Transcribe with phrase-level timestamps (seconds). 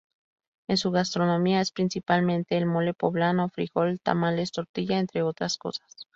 [0.67, 6.07] En su gastronomía es principalmente el mole poblano, frijol, tamales, tortilla, entre otras cosas.